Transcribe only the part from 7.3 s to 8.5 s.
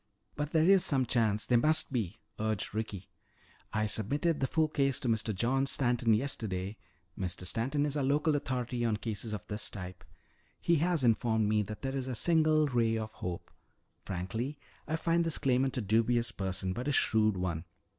Stanton is our local